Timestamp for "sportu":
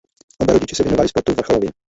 1.09-1.33